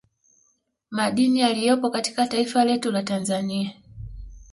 [0.91, 3.71] Madini yaliyopo katika taifa letu la Tanzania